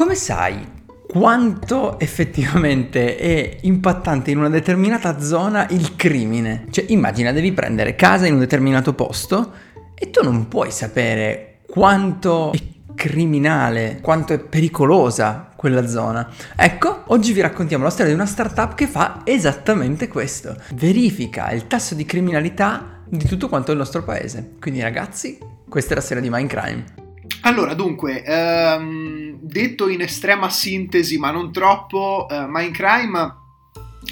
[0.00, 0.66] Come sai
[1.06, 6.64] quanto effettivamente è impattante in una determinata zona il crimine?
[6.70, 9.52] Cioè, immagina, devi prendere casa in un determinato posto
[9.94, 12.58] e tu non puoi sapere quanto è
[12.94, 16.26] criminale, quanto è pericolosa quella zona.
[16.56, 20.56] Ecco, oggi vi raccontiamo la storia di una startup che fa esattamente questo.
[20.76, 24.52] Verifica il tasso di criminalità di tutto quanto il nostro paese.
[24.58, 25.38] Quindi ragazzi,
[25.68, 26.99] questa è la storia di Mindcrime.
[27.42, 33.39] Allora, dunque, ehm, detto in estrema sintesi, ma non troppo, eh, Mindcrime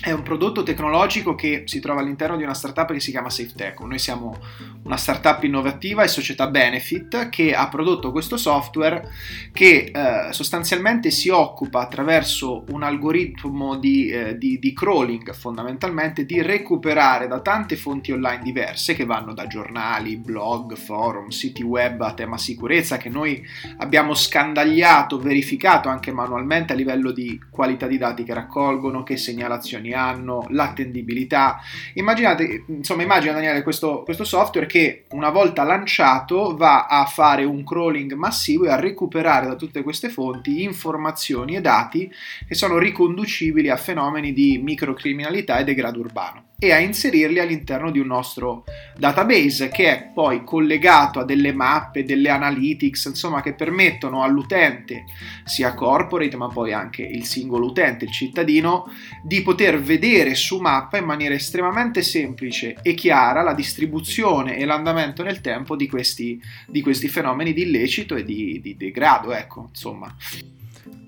[0.00, 3.80] è un prodotto tecnologico che si trova all'interno di una startup che si chiama SafeTech.
[3.80, 4.36] Noi siamo
[4.84, 9.08] una startup innovativa e società benefit che ha prodotto questo software
[9.52, 16.42] che eh, sostanzialmente si occupa attraverso un algoritmo di, eh, di, di, crawling fondamentalmente di
[16.42, 22.12] recuperare da tante fonti online diverse che vanno da giornali, blog, forum, siti web a
[22.12, 23.42] tema sicurezza che noi
[23.78, 29.77] abbiamo scandagliato, verificato anche manualmente a livello di qualità di dati che raccolgono, che segnalazioni
[29.78, 31.60] funzioni hanno, l'attendibilità.
[31.94, 37.64] Immaginate, insomma, immagina Daniele questo, questo software che una volta lanciato va a fare un
[37.64, 42.10] crawling massivo e a recuperare da tutte queste fonti informazioni e dati
[42.46, 48.00] che sono riconducibili a fenomeni di microcriminalità e degrado urbano e a inserirli all'interno di
[48.00, 48.64] un nostro
[48.96, 55.04] database che è poi collegato a delle mappe, delle analytics, insomma che permettono all'utente,
[55.44, 58.86] sia corporate ma poi anche il singolo utente, il cittadino,
[59.22, 65.22] di poter vedere su mappa in maniera estremamente semplice e chiara la distribuzione e l'andamento
[65.22, 70.12] nel tempo di questi, di questi fenomeni di illecito e di, di degrado, ecco, insomma.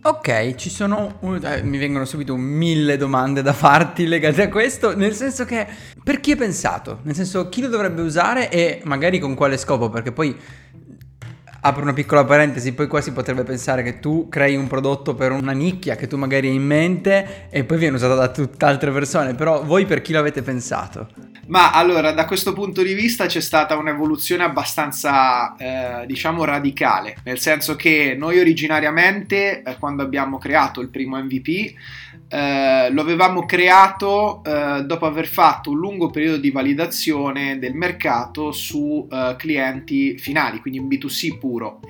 [0.03, 5.12] Ok, ci sono, eh, mi vengono subito mille domande da farti legate a questo, nel
[5.12, 5.67] senso che
[6.03, 7.01] per chi è pensato?
[7.03, 9.91] Nel senso chi lo dovrebbe usare e magari con quale scopo?
[9.91, 10.34] Perché poi
[11.61, 15.33] apro una piccola parentesi, poi qua si potrebbe pensare che tu crei un prodotto per
[15.33, 19.34] una nicchia che tu magari hai in mente e poi viene usato da tutt'altre persone,
[19.34, 21.09] però voi per chi l'avete pensato?
[21.51, 27.41] Ma allora, da questo punto di vista c'è stata un'evoluzione abbastanza, eh, diciamo, radicale, nel
[27.41, 31.75] senso che noi originariamente, eh, quando abbiamo creato il primo MVP,
[32.32, 38.52] eh, lo avevamo creato eh, dopo aver fatto un lungo periodo di validazione del mercato
[38.52, 41.80] su eh, clienti finali, quindi un B2C puro.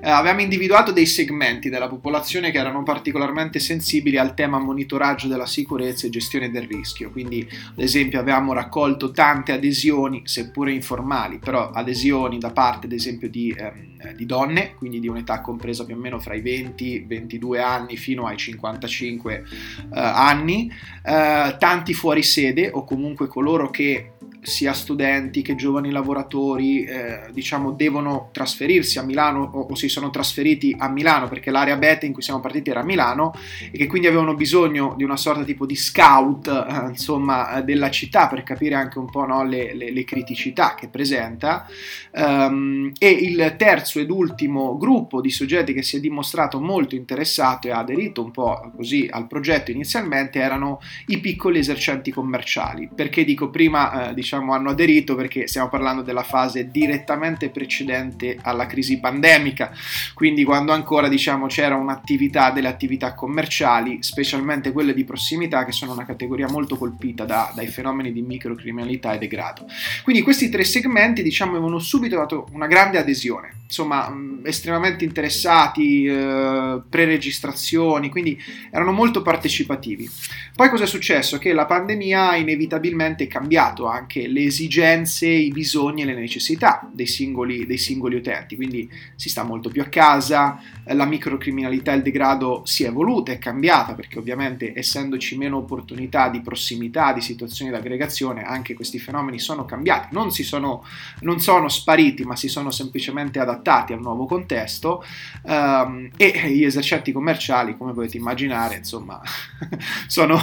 [0.00, 5.46] Eh, avevamo individuato dei segmenti della popolazione che erano particolarmente sensibili al tema monitoraggio della
[5.46, 11.70] sicurezza e gestione del rischio, quindi ad esempio avevamo raccolto tante adesioni, seppure informali, però
[11.70, 15.98] adesioni da parte ad esempio di, ehm, di donne, quindi di un'età compresa più o
[15.98, 20.70] meno fra i 20 e 22 anni fino ai 55 eh, anni,
[21.02, 27.72] eh, tanti fuori sede o comunque coloro che sia studenti che giovani lavoratori eh, diciamo
[27.72, 32.12] devono trasferirsi a Milano o, o, si sono trasferiti a Milano perché l'area beta in
[32.12, 33.34] cui siamo partiti era a Milano
[33.70, 38.28] e che quindi avevano bisogno di una sorta tipo di scout eh, insomma della città
[38.28, 41.66] per capire anche un po' no, le, le, le, criticità che presenta.
[42.12, 47.68] Um, e il terzo ed ultimo gruppo di soggetti che si è dimostrato molto interessato
[47.68, 52.88] e ha aderito un po' così al progetto inizialmente erano i piccoli esercenti commerciali.
[52.92, 58.38] Perché dico prima eh, diciamo diciamo, hanno aderito perché stiamo parlando della fase direttamente precedente
[58.40, 59.72] alla crisi pandemica,
[60.14, 65.92] quindi quando ancora diciamo, c'era un'attività delle attività commerciali, specialmente quelle di prossimità, che sono
[65.92, 69.66] una categoria molto colpita da, dai fenomeni di microcriminalità e degrado.
[70.04, 76.80] Quindi questi tre segmenti diciamo, avevano subito dato una grande adesione insomma estremamente interessati, eh,
[76.88, 78.36] pre-registrazioni, quindi
[78.72, 80.10] erano molto partecipativi.
[80.56, 81.38] Poi cosa è successo?
[81.38, 87.06] Che la pandemia ha inevitabilmente cambiato anche le esigenze, i bisogni e le necessità dei
[87.06, 92.02] singoli, dei singoli utenti, quindi si sta molto più a casa, la microcriminalità e il
[92.02, 97.70] degrado si è evoluta, è cambiata, perché ovviamente essendoci meno opportunità di prossimità, di situazioni
[97.70, 100.84] di aggregazione, anche questi fenomeni sono cambiati, non, sono,
[101.20, 105.04] non sono spariti, ma si sono semplicemente adattati al nuovo contesto
[105.42, 109.20] um, e gli esercenti commerciali, come potete immaginare, insomma,
[110.06, 110.38] sono,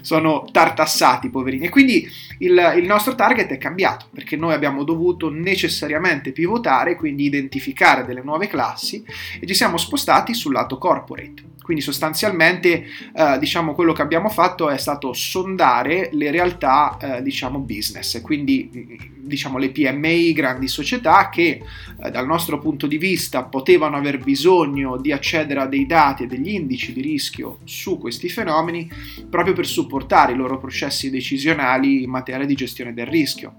[0.00, 1.66] sono tartassati, poverini.
[1.66, 2.08] E quindi
[2.38, 8.22] il, il nostro target è cambiato, perché noi abbiamo dovuto necessariamente pivotare, quindi identificare delle
[8.22, 9.04] nuove classi
[9.40, 14.70] e ci siamo spostati sul lato corporate Quindi sostanzialmente eh, diciamo quello che abbiamo fatto
[14.70, 21.62] è stato sondare le realtà eh, diciamo business, quindi diciamo le PMI, grandi società che
[22.02, 26.26] eh, dal nostro punto di vista potevano aver bisogno di accedere a dei dati e
[26.26, 28.90] degli indici di rischio su questi fenomeni
[29.28, 33.56] proprio per supportare i loro processi decisionali in materia di gestione del rischio.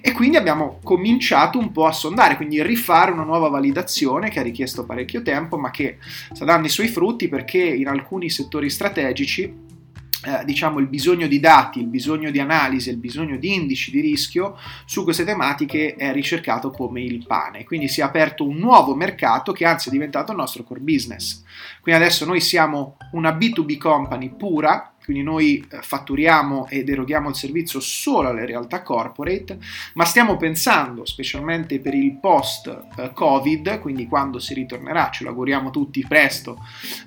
[0.00, 4.42] E quindi abbiamo cominciato un po' a sondare, quindi rifare una nuova validazione che ha
[4.42, 5.98] richiesto parecchio tempo, ma che
[6.32, 11.26] sta dando i suoi frutti perché perché in alcuni settori strategici eh, diciamo il bisogno
[11.26, 15.96] di dati, il bisogno di analisi, il bisogno di indici di rischio su queste tematiche
[15.96, 17.64] è ricercato come il pane.
[17.64, 21.42] Quindi si è aperto un nuovo mercato che anzi è diventato il nostro core business.
[21.80, 27.34] Quindi adesso noi siamo una B2B company pura, quindi noi eh, fatturiamo ed eroghiamo il
[27.34, 29.58] servizio solo alle realtà corporate,
[29.94, 35.70] ma stiamo pensando, specialmente per il post-Covid, eh, quindi quando si ritornerà, ce lo auguriamo
[35.70, 36.58] tutti presto,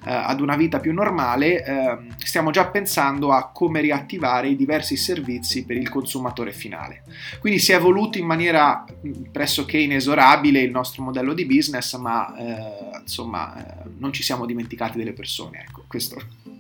[0.05, 4.97] eh, ad una vita più normale, eh, stiamo già pensando a come riattivare i diversi
[4.97, 7.03] servizi per il consumatore finale.
[7.39, 12.35] Quindi si è evoluto in maniera mm, pressoché inesorabile il nostro modello di business, ma
[12.35, 16.51] eh, insomma eh, non ci siamo dimenticati delle persone, ecco, questo.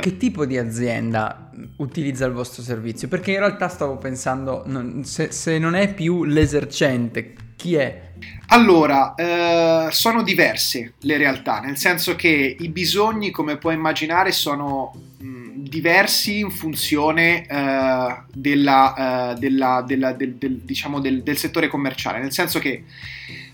[0.00, 3.08] Che tipo di azienda utilizza il vostro servizio?
[3.08, 4.64] Perché in realtà stavo pensando,
[5.02, 8.12] se, se, non è più l'esercente, chi è?
[8.48, 14.92] Allora, eh, sono diverse le realtà, nel senso che i bisogni, come puoi immaginare, sono
[15.18, 21.68] mh, diversi in funzione eh, della, eh, della, della, del, del, diciamo del, del, settore
[21.68, 22.84] commerciale, nel senso che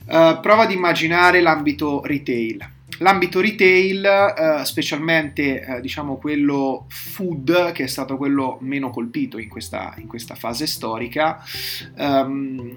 [0.07, 7.85] eh, prova ad immaginare l'ambito retail L'ambito retail, eh, specialmente eh, diciamo quello food, che
[7.85, 11.43] è stato quello meno colpito in questa, in questa fase storica,
[11.97, 12.75] ehm,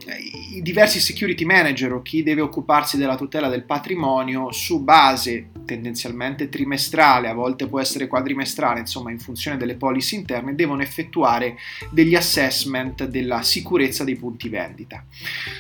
[0.53, 6.47] i diversi security manager o chi deve occuparsi della tutela del patrimonio su base tendenzialmente
[6.47, 11.57] trimestrale, a volte può essere quadrimestrale, insomma in funzione delle policy interne, devono effettuare
[11.89, 15.03] degli assessment della sicurezza dei punti vendita.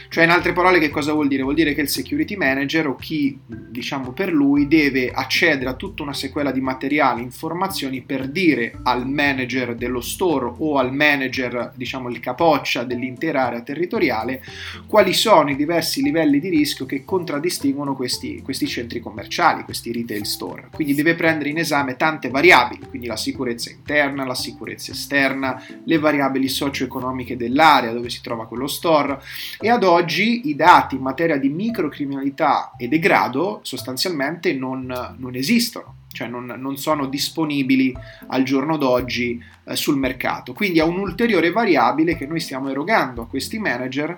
[0.07, 1.43] Cioè in altre parole che cosa vuol dire?
[1.43, 5.73] Vuol dire che il security manager o chi diciamo per lui lui deve accedere a
[5.73, 11.71] tutta una sequela di materiali, informazioni per dire al manager dello store o al manager,
[11.75, 14.43] diciamo il capoccia dell'intera area territoriale,
[14.85, 20.25] quali sono i diversi livelli di rischio che contraddistinguono questi, questi centri commerciali, questi retail
[20.25, 20.69] store.
[20.71, 25.97] Quindi deve prendere in esame tante variabili, quindi la sicurezza interna, la sicurezza esterna, le
[25.97, 29.19] variabili socio-economiche dell'area dove si trova quello store
[29.59, 35.35] e ad oggi i dati in materia di microcriminalità e degrado sostanzialmente praticamente non, non
[35.35, 37.95] esistono, cioè non, non, sono disponibili
[38.27, 40.53] al giorno d'oggi eh, sul mercato.
[40.53, 44.17] Quindi è un'ulteriore variabile che noi stiamo erogando a questi manager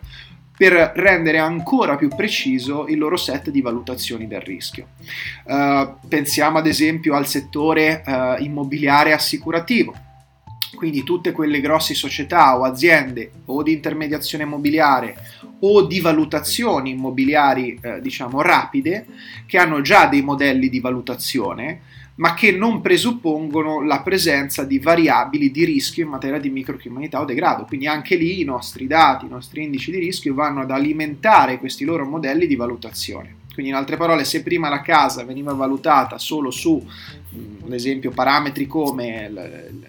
[0.57, 4.87] per rendere ancora più preciso il loro set di valutazioni del rischio.
[5.43, 9.93] Uh, pensiamo ad esempio al settore uh, immobiliare assicurativo
[10.75, 15.15] quindi tutte quelle grosse società o aziende o di intermediazione immobiliare
[15.61, 19.07] o di valutazioni immobiliari eh, diciamo rapide
[19.47, 21.81] che hanno già dei modelli di valutazione
[22.15, 27.25] ma che non presuppongono la presenza di variabili di rischio in materia di microcriminalità o
[27.25, 27.65] degrado.
[27.65, 31.83] Quindi anche lì i nostri dati, i nostri indici di rischio vanno ad alimentare questi
[31.83, 33.43] loro modelli di valutazione.
[33.55, 36.85] Quindi in altre parole, se prima la casa veniva valutata solo su,
[37.63, 39.31] ad esempio, parametri come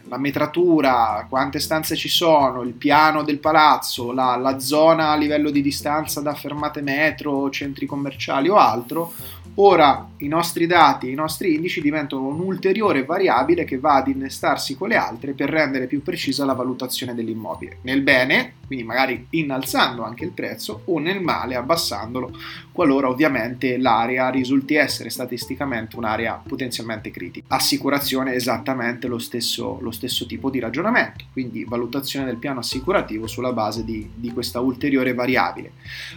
[0.08, 5.50] la metratura, quante stanze ci sono, il piano del palazzo, la, la zona a livello
[5.50, 9.12] di distanza da fermate metro, centri commerciali o altro,
[9.54, 14.88] Ora i nostri dati, i nostri indici diventano un'ulteriore variabile che va ad innestarsi con
[14.88, 17.78] le altre per rendere più precisa la valutazione dell'immobile.
[17.82, 22.36] Nel bene, quindi magari innalzando anche il prezzo, o nel male abbassandolo,
[22.72, 27.54] qualora ovviamente l'area risulti essere statisticamente un'area potenzialmente critica.
[27.54, 33.26] Assicurazione è esattamente lo stesso, lo stesso tipo di ragionamento, quindi valutazione del piano assicurativo
[33.26, 35.72] sulla base di, di questa ulteriore variabile.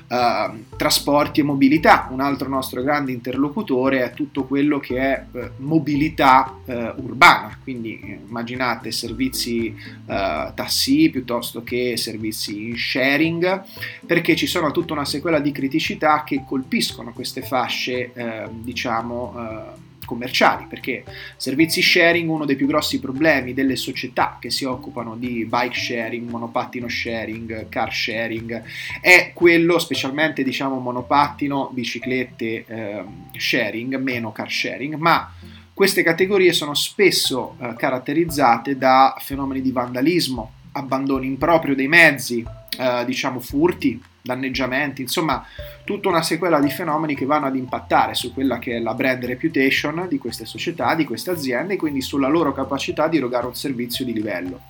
[0.07, 5.25] Uh, trasporti e mobilità, un altro nostro grande interesse interlocutore è tutto quello che è
[5.31, 13.63] eh, mobilità eh, urbana, quindi eh, immaginate servizi eh, taxi piuttosto che servizi in sharing,
[14.05, 19.87] perché ci sono tutta una sequela di criticità che colpiscono queste fasce, eh, diciamo, eh,
[20.09, 21.03] commerciali, perché
[21.37, 26.27] servizi sharing, uno dei più grossi problemi delle società che si occupano di bike sharing,
[26.27, 28.63] monopattino sharing, car sharing,
[28.99, 33.03] è quello specialmente diciamo monopattino, biciclette eh,
[33.37, 35.31] sharing, meno car sharing, ma
[35.71, 42.43] queste categorie sono spesso eh, caratterizzate da fenomeni di vandalismo, abbandono improprio dei mezzi,
[42.79, 45.45] eh, diciamo furti, danneggiamenti, insomma
[45.83, 49.25] tutta una sequela di fenomeni che vanno ad impattare su quella che è la brand
[49.25, 53.55] reputation di queste società, di queste aziende e quindi sulla loro capacità di erogare un
[53.55, 54.61] servizio di livello.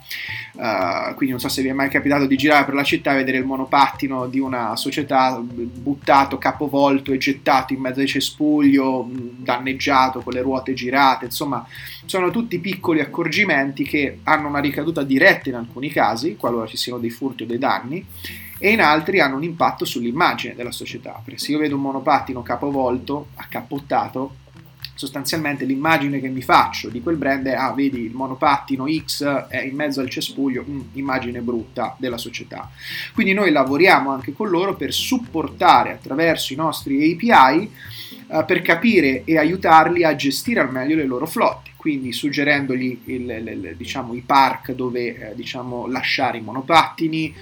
[0.54, 3.18] Uh, quindi non so se vi è mai capitato di girare per la città e
[3.18, 10.22] vedere il monopattino di una società buttato, capovolto e gettato in mezzo ai cespuglio, danneggiato
[10.22, 11.66] con le ruote girate, insomma
[12.06, 17.00] sono tutti piccoli accorgimenti che hanno una ricaduta diretta in alcuni casi, qualora ci siano
[17.00, 18.06] dei furti o dei danni
[18.60, 22.44] e in altri hanno un impatto sull'immagine della società, perché se io vedo un monopattino
[22.44, 24.36] capovolto, accappottato,
[25.00, 29.62] sostanzialmente l'immagine che mi faccio di quel brand è, ah, vedi il monopattino X è
[29.62, 32.70] in mezzo al cespuglio, mm, immagine brutta della società.
[33.14, 37.72] Quindi noi lavoriamo anche con loro per supportare attraverso i nostri API
[38.28, 43.30] eh, per capire e aiutarli a gestire al meglio le loro flotte quindi suggerendogli il,
[43.30, 47.34] il, diciamo, i park dove eh, diciamo, lasciare i monopattini,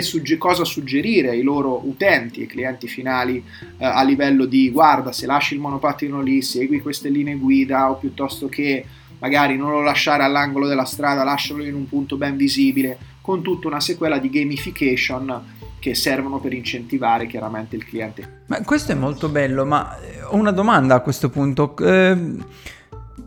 [0.00, 3.36] sugge- cosa suggerire ai loro utenti e clienti finali
[3.78, 7.94] eh, a livello di guarda se lasci il monopattino lì, segui queste linee guida o
[7.94, 8.84] piuttosto che
[9.20, 13.68] magari non lo lasciare all'angolo della strada, lascialo in un punto ben visibile, con tutta
[13.68, 18.42] una sequela di gamification che servono per incentivare chiaramente il cliente.
[18.46, 21.76] Ma questo è molto bello, ma eh, ho una domanda a questo punto.
[21.76, 22.72] Eh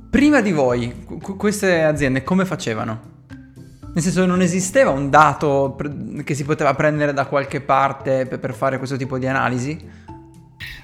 [0.10, 1.06] Prima di voi,
[1.38, 3.16] queste aziende come facevano?
[3.94, 5.76] Nel senso non esisteva un dato
[6.24, 9.78] che si poteva prendere da qualche parte per fare questo tipo di analisi?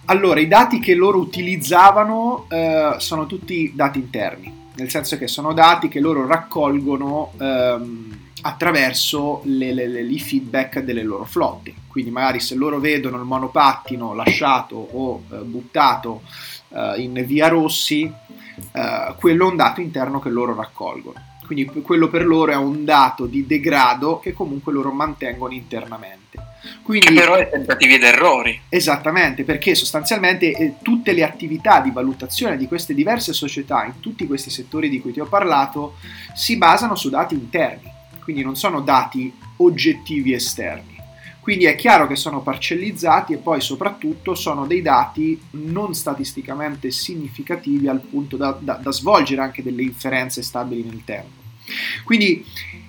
[0.06, 5.54] Allora, i dati che loro utilizzavano eh, sono tutti dati interni, nel senso che sono
[5.54, 11.74] dati che loro raccolgono ehm, attraverso le, le, le, i feedback delle loro flotte.
[11.88, 16.24] Quindi magari se loro vedono il monopattino lasciato o eh, buttato
[16.70, 21.32] eh, in via Rossi, eh, quello è un dato interno che loro raccolgono.
[21.46, 26.52] Quindi quello per loro è un dato di degrado che comunque loro mantengono internamente.
[26.82, 28.60] Quindi, che però è tentativi ed errori.
[28.70, 34.26] Esattamente, perché sostanzialmente eh, tutte le attività di valutazione di queste diverse società in tutti
[34.26, 35.96] questi settori di cui ti ho parlato
[36.34, 37.92] si basano su dati interni,
[38.24, 40.94] quindi non sono dati oggettivi esterni.
[41.44, 47.90] Quindi è chiaro che sono parcellizzati e poi soprattutto sono dei dati non statisticamente significativi
[47.90, 51.42] al punto da, da, da svolgere anche delle inferenze stabili nel tempo.
[52.06, 52.46] Quindi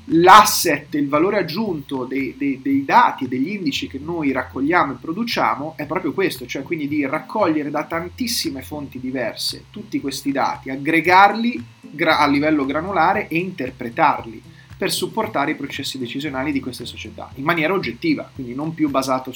[0.06, 5.74] l'asset, il valore aggiunto dei, dei, dei, dati, degli indici che noi raccogliamo e produciamo
[5.76, 11.64] è proprio questo, cioè quindi di raccogliere da tantissime fonti diverse tutti questi dati, aggregarli
[11.80, 14.42] gra- a livello granulare e interpretarli
[14.76, 19.32] per supportare i processi decisionali di queste società in maniera oggettiva, quindi non più basato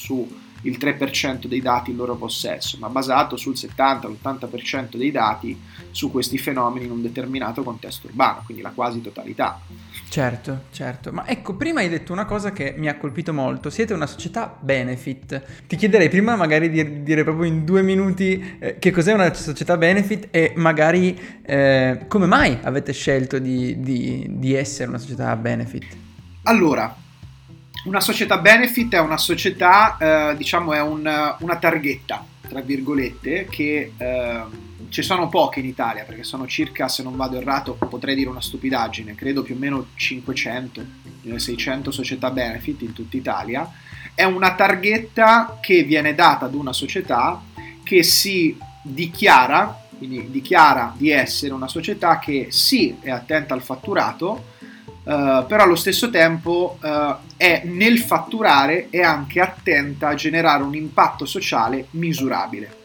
[0.63, 5.59] sul 3% dei dati in loro possesso, ma basato sul 70-80% dei dati
[5.91, 9.61] su questi fenomeni in un determinato contesto urbano, quindi la quasi totalità.
[10.09, 11.13] Certo, certo.
[11.13, 13.69] Ma ecco, prima hai detto una cosa che mi ha colpito molto.
[13.69, 15.67] Siete una società benefit.
[15.67, 19.77] Ti chiederei prima magari di dire proprio in due minuti eh, che cos'è una società
[19.77, 25.97] benefit e magari eh, come mai avete scelto di, di, di essere una società benefit.
[26.45, 26.97] Allora,
[27.89, 33.93] una società benefit è una società, eh, diciamo, è un, una targhetta, tra virgolette, che
[33.97, 34.43] eh,
[34.91, 38.43] ci sono poche in Italia, perché sono circa, se non vado errato, potrei dire una
[38.43, 40.85] stupidaggine, credo più o meno 500,
[41.37, 43.71] 600 società benefit in tutta Italia.
[44.15, 47.41] È una targhetta che viene data ad una società
[47.83, 54.57] che si dichiara, quindi dichiara di essere una società che sì è attenta al fatturato,
[55.05, 60.75] Uh, però allo stesso tempo uh, è nel fatturare è anche attenta a generare un
[60.75, 62.77] impatto sociale misurabile.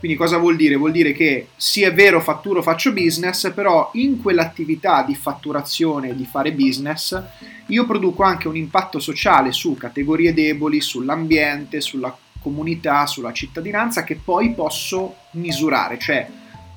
[0.00, 0.76] Quindi cosa vuol dire?
[0.76, 6.24] Vuol dire che sì è vero fatturo faccio business, però in quell'attività di fatturazione, di
[6.24, 7.22] fare business,
[7.66, 14.16] io produco anche un impatto sociale su categorie deboli, sull'ambiente, sulla comunità, sulla cittadinanza che
[14.16, 16.26] poi posso misurare, cioè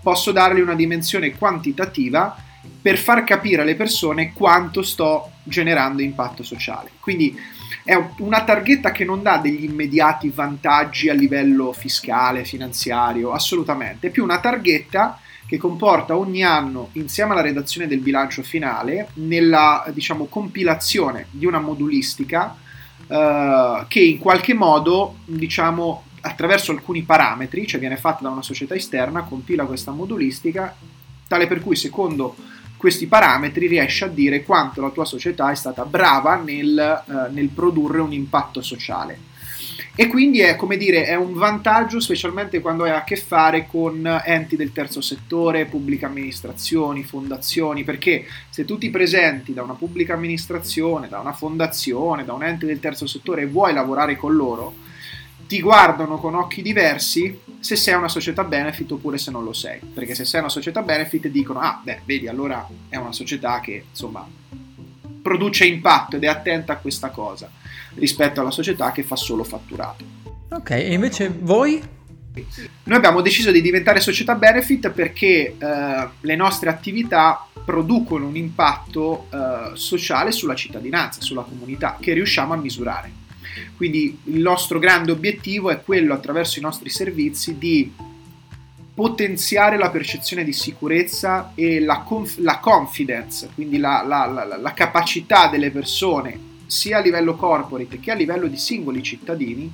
[0.02, 2.36] posso dargli una dimensione quantitativa
[2.82, 6.92] per far capire alle persone quanto sto generando impatto sociale.
[7.00, 7.38] Quindi
[7.84, 14.10] è una targhetta che non dà degli immediati vantaggi a livello fiscale, finanziario, assolutamente, è
[14.10, 20.26] più una targhetta che comporta ogni anno, insieme alla redazione del bilancio finale, nella diciamo,
[20.26, 22.56] compilazione di una modulistica
[23.08, 28.76] eh, che in qualche modo, diciamo, attraverso alcuni parametri, cioè viene fatta da una società
[28.76, 30.74] esterna, compila questa modulistica,
[31.28, 32.36] tale per cui secondo
[32.84, 37.48] questi parametri riesci a dire quanto la tua società è stata brava nel, eh, nel
[37.48, 39.18] produrre un impatto sociale.
[39.96, 44.06] E quindi è come dire, è un vantaggio specialmente quando hai a che fare con
[44.26, 50.16] enti del terzo settore, pubbliche amministrazioni, fondazioni, perché se tu ti presenti da una pubblica
[50.16, 54.74] amministrazione, da una fondazione, da un ente del terzo settore e vuoi lavorare con loro,
[55.54, 59.80] ti guardano con occhi diversi se sei una società benefit oppure se non lo sei.
[59.94, 63.86] Perché se sei una società benefit dicono, ah, beh, vedi, allora è una società che,
[63.88, 64.28] insomma,
[65.22, 67.52] produce impatto ed è attenta a questa cosa
[67.98, 70.04] rispetto alla società che fa solo fatturato.
[70.50, 71.80] Ok, e invece voi?
[72.86, 79.28] Noi abbiamo deciso di diventare società benefit perché eh, le nostre attività producono un impatto
[79.30, 83.22] eh, sociale sulla cittadinanza, sulla comunità, che riusciamo a misurare.
[83.76, 87.92] Quindi il nostro grande obiettivo è quello attraverso i nostri servizi di
[88.94, 95.48] potenziare la percezione di sicurezza e la, conf- la confidence, quindi la, la, la, capacità
[95.48, 99.72] delle persone, sia a livello corporate che a livello di singoli cittadini,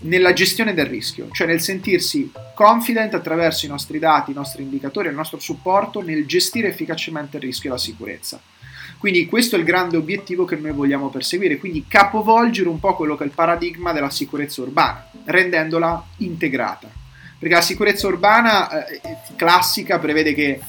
[0.00, 5.08] nella gestione del rischio, cioè nel sentirsi confident attraverso i nostri dati, i nostri indicatori
[5.08, 8.40] e il nostro supporto nel gestire efficacemente il rischio e la sicurezza.
[8.98, 13.16] Quindi questo è il grande obiettivo che noi vogliamo perseguire, quindi capovolgere un po' quello
[13.16, 16.88] che è il paradigma della sicurezza urbana, rendendola integrata.
[17.38, 19.00] Perché la sicurezza urbana eh,
[19.36, 20.60] classica prevede che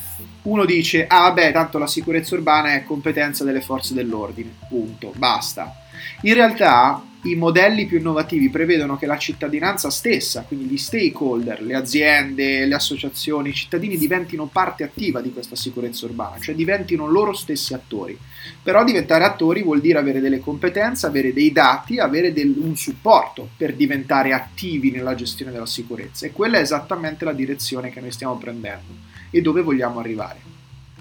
[0.43, 5.74] uno dice, ah vabbè, tanto la sicurezza urbana è competenza delle forze dell'ordine, punto, basta.
[6.21, 11.75] In realtà i modelli più innovativi prevedono che la cittadinanza stessa, quindi gli stakeholder, le
[11.75, 17.33] aziende, le associazioni, i cittadini diventino parte attiva di questa sicurezza urbana, cioè diventino loro
[17.33, 18.17] stessi attori.
[18.63, 23.49] Però diventare attori vuol dire avere delle competenze, avere dei dati, avere del, un supporto
[23.57, 28.11] per diventare attivi nella gestione della sicurezza e quella è esattamente la direzione che noi
[28.11, 28.93] stiamo prendendo
[29.29, 30.49] e dove vogliamo arrivare.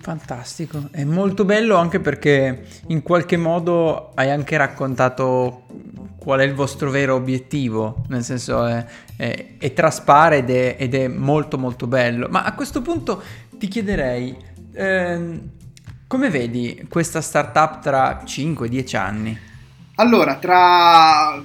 [0.01, 5.65] Fantastico, è molto bello anche perché in qualche modo hai anche raccontato
[6.19, 8.85] qual è il vostro vero obiettivo, nel senso è,
[9.17, 12.29] è, è traspare ed è, ed è, molto molto bello.
[12.29, 13.23] Ma a questo punto
[13.53, 14.37] ti chiederei,
[14.73, 15.51] ehm,
[16.07, 19.39] come vedi questa startup tra 5-10 anni?
[19.97, 21.43] Allora, tra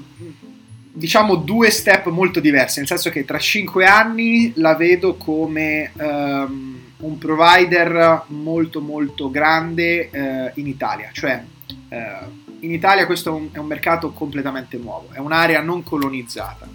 [0.96, 6.82] diciamo due step molto diversi, nel senso che tra 5 anni la vedo come um,
[6.98, 11.44] un provider molto molto grande uh, in Italia, cioè
[11.89, 16.67] uh, in Italia questo è un, è un mercato completamente nuovo, è un'area non colonizzata.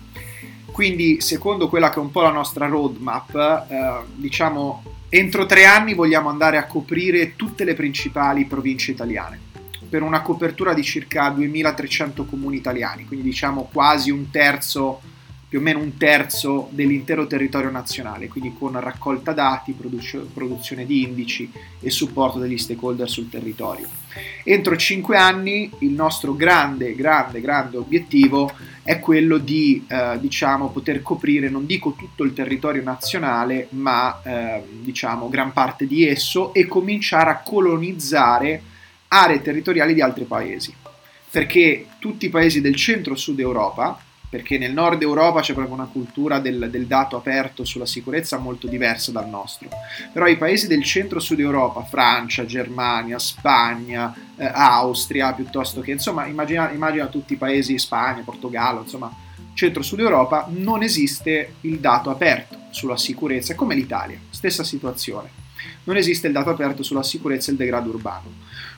[0.70, 3.34] Quindi, secondo quella che è un po' la nostra roadmap,
[3.68, 9.40] eh, diciamo, entro tre anni vogliamo andare a coprire tutte le principali province italiane,
[9.88, 15.00] per una copertura di circa 2300 comuni italiani, quindi diciamo quasi un terzo
[15.48, 21.50] più o meno un terzo dell'intero territorio nazionale, quindi con raccolta dati, produzione di indici
[21.80, 23.88] e supporto degli stakeholder sul territorio.
[24.44, 31.02] Entro 5 anni il nostro grande, grande, grande obiettivo è quello di eh, diciamo, poter
[31.02, 36.66] coprire, non dico tutto il territorio nazionale, ma eh, diciamo gran parte di esso e
[36.66, 38.62] cominciare a colonizzare
[39.08, 40.74] aree territoriali di altri paesi.
[41.30, 46.38] Perché tutti i paesi del centro-sud Europa, perché nel nord Europa c'è proprio una cultura
[46.38, 49.68] del, del, dato aperto sulla sicurezza molto diversa dal nostro.
[50.12, 56.70] Però i paesi del centro-sud Europa, Francia, Germania, Spagna, eh, Austria, piuttosto che, insomma, immagina,
[56.70, 59.10] immagina tutti i paesi, Spagna, Portogallo, insomma,
[59.54, 65.30] centro-sud Europa, non esiste il dato aperto sulla sicurezza, come l'Italia, stessa situazione.
[65.84, 68.30] Non esiste il dato aperto sulla sicurezza e il degrado urbano.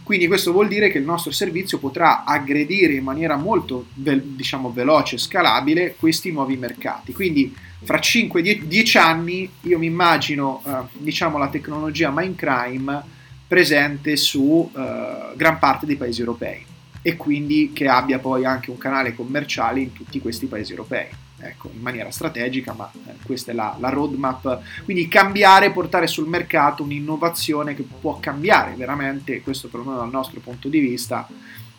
[0.03, 5.17] Quindi questo vuol dire che il nostro servizio potrà aggredire in maniera molto diciamo, veloce
[5.17, 7.13] e scalabile questi nuovi mercati.
[7.13, 13.03] Quindi fra 5-10 anni io mi immagino eh, diciamo, la tecnologia Mindcrime
[13.47, 16.65] presente su eh, gran parte dei paesi europei
[17.03, 21.09] e quindi che abbia poi anche un canale commerciale in tutti questi paesi europei
[21.41, 24.61] ecco, in maniera strategica, ma eh, questa è la, la, roadmap.
[24.85, 30.69] Quindi cambiare, portare sul mercato un'innovazione che può cambiare veramente, questo perlomeno dal nostro punto
[30.69, 31.27] di vista,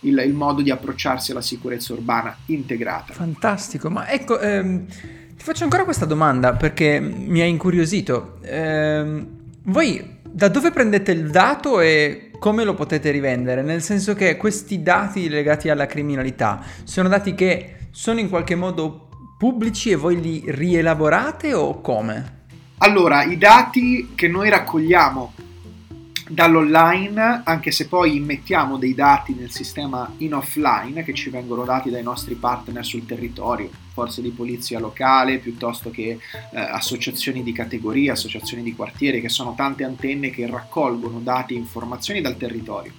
[0.01, 3.13] il, il modo di approcciarsi alla sicurezza urbana integrata.
[3.13, 8.37] Fantastico, ma ecco, ehm, ti faccio ancora questa domanda perché mi ha incuriosito.
[8.41, 9.27] Ehm,
[9.63, 13.61] voi da dove prendete il dato e come lo potete rivendere?
[13.61, 19.09] Nel senso che questi dati legati alla criminalità sono dati che sono in qualche modo
[19.41, 22.41] pubblici e voi li rielaborate o come?
[22.77, 25.33] Allora, i dati che noi raccogliamo
[26.29, 31.89] dall'online, anche se poi immettiamo dei dati nel sistema in offline che ci vengono dati
[31.89, 36.19] dai nostri partner sul territorio, forze di polizia locale piuttosto che
[36.51, 41.57] eh, associazioni di categoria, associazioni di quartiere, che sono tante antenne che raccolgono dati e
[41.57, 42.91] informazioni dal territorio.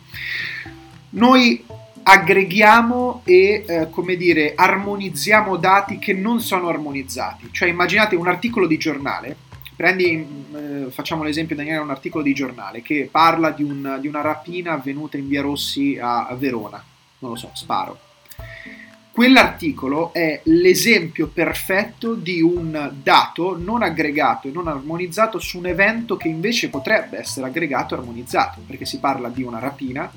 [1.11, 1.65] Noi
[2.03, 7.49] aggreghiamo e, eh, come dire, armonizziamo dati che non sono armonizzati.
[7.51, 9.37] Cioè immaginate un articolo di giornale,
[9.77, 14.21] prendi, eh, facciamo l'esempio Daniele, un articolo di giornale che parla di, un, di una
[14.21, 16.83] rapina avvenuta in via Rossi a, a Verona,
[17.19, 17.99] non lo so, sparo.
[19.13, 26.17] Quell'articolo è l'esempio perfetto di un dato non aggregato e non armonizzato su un evento
[26.17, 30.11] che invece potrebbe essere aggregato e armonizzato, perché si parla di una rapina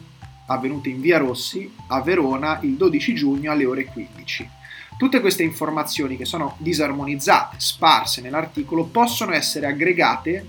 [0.47, 4.49] avvenuta in via Rossi a Verona il 12 giugno alle ore 15.
[4.97, 10.45] Tutte queste informazioni che sono disarmonizzate, sparse nell'articolo, possono essere aggregate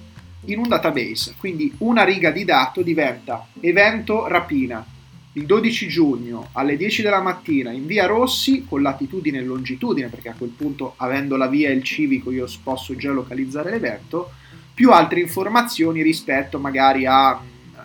[0.46, 4.85] in un database, quindi una riga di dato diventa evento rapina,
[5.32, 10.30] il 12 giugno alle 10 della mattina in via Rossi con latitudine e longitudine, perché
[10.30, 14.30] a quel punto avendo la via e il civico io posso già localizzare l'evento,
[14.72, 17.38] più altre informazioni rispetto magari a,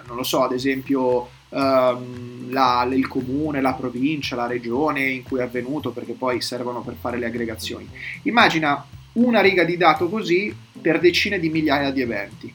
[0.05, 5.39] non lo so, ad esempio um, la, il comune, la provincia, la regione in cui
[5.39, 7.87] è avvenuto, perché poi servono per fare le aggregazioni.
[8.23, 12.53] Immagina una riga di dato così per decine di migliaia di eventi.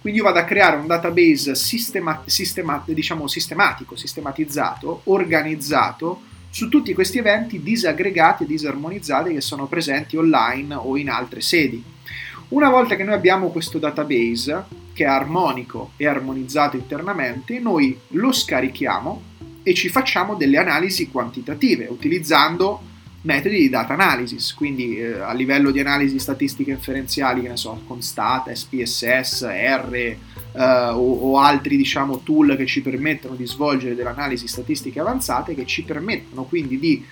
[0.00, 6.94] Quindi io vado a creare un database sistema, sistema, diciamo sistematico, sistematizzato, organizzato su tutti
[6.94, 11.82] questi eventi disaggregati e disarmonizzati che sono presenti online o in altre sedi.
[12.48, 18.30] Una volta che noi abbiamo questo database, che è armonico e armonizzato internamente, noi lo
[18.30, 19.22] scarichiamo
[19.64, 25.72] e ci facciamo delle analisi quantitative utilizzando metodi di data analysis, quindi eh, a livello
[25.72, 30.16] di analisi statistiche inferenziali, che ne so, con Stata, SPSS, R eh,
[30.52, 35.66] o, o, altri diciamo tool che ci permettono di svolgere delle analisi statistiche avanzate, che
[35.66, 37.04] ci permettono quindi di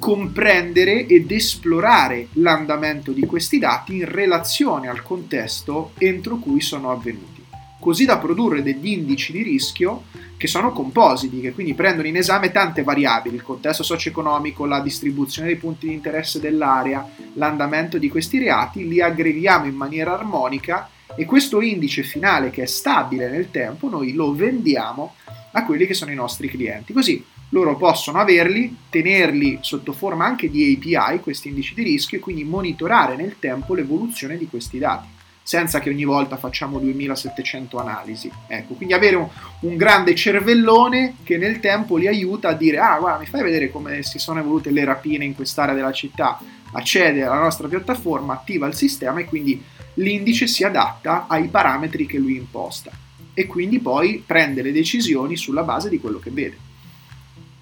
[0.00, 7.40] comprendere ed esplorare l'andamento di questi dati in relazione al contesto entro cui sono avvenuti
[7.80, 10.04] così da produrre degli indici di rischio
[10.36, 15.48] che sono compositi, che quindi prendono in esame tante variabili, il contesto socio-economico, la distribuzione
[15.48, 21.24] dei punti di interesse dell'area, l'andamento di questi reati, li aggreghiamo in maniera armonica e
[21.24, 25.14] questo indice finale che è stabile nel tempo noi lo vendiamo
[25.52, 26.92] a quelli che sono i nostri clienti.
[26.92, 32.20] Così loro possono averli, tenerli sotto forma anche di API, questi indici di rischio, e
[32.20, 38.30] quindi monitorare nel tempo l'evoluzione di questi dati senza che ogni volta facciamo 2700 analisi.
[38.46, 39.28] Ecco, quindi avere un,
[39.60, 43.68] un, grande cervellone che nel tempo li aiuta a dire ah guarda mi fai vedere
[43.68, 46.38] come si sono evolute le rapine in quest'area della città,
[46.72, 49.60] accede alla nostra piattaforma, attiva il sistema e quindi
[49.94, 52.92] l'indice si adatta ai parametri che lui imposta
[53.34, 56.68] e quindi poi prende le decisioni sulla base di quello che vede.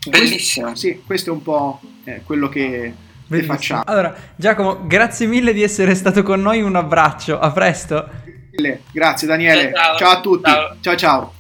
[0.07, 0.67] Bellissimo.
[0.69, 2.93] Questo, sì, questo è un po' eh, quello che
[3.37, 3.83] che facciamo.
[3.85, 8.09] Allora, Giacomo, grazie mille di essere stato con noi, un abbraccio, a presto.
[8.91, 10.97] Grazie Daniele, ciao, ciao a tutti, ciao ciao.
[10.97, 11.38] ciao.